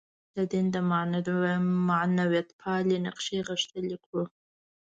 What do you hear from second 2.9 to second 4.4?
نقش غښتلی کړو.